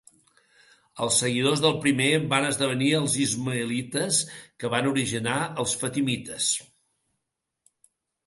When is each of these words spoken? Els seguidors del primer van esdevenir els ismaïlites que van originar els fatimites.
Els 1.07 1.17
seguidors 1.23 1.59
del 1.65 1.75
primer 1.83 2.07
van 2.31 2.47
esdevenir 2.47 2.87
els 2.99 3.17
ismaïlites 3.25 4.21
que 4.63 4.73
van 4.75 4.89
originar 4.95 5.37
els 5.65 5.75
fatimites. 5.83 6.47